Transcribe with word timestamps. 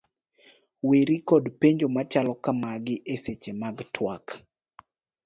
Weri 0.87 1.15
kod 1.29 1.43
penjo 1.59 1.87
machalo 1.95 2.33
ka 2.43 2.51
magi 2.61 2.95
e 3.13 3.15
seche 3.23 3.51
mag 3.61 3.77
tuak: 3.93 4.25